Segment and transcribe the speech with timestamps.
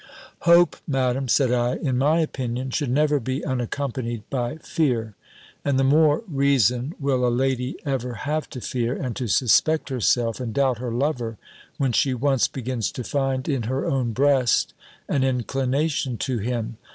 [0.49, 5.13] "Hope, Madam," said I, "in my opinion, should never be unaccompanied by fear;
[5.63, 10.39] and the more reason will a lady ever have to fear, and to suspect herself,
[10.39, 11.37] and doubt her lover,
[11.77, 14.73] when she once begins to find in her own breast
[15.07, 16.77] an inclination to him.